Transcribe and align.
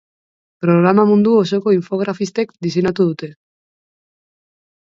Programa 0.63 1.03
mundu 1.09 1.33
osoko 1.41 1.75
infografistek 1.77 2.57
diseinatu 2.67 3.07
dute. 3.11 3.33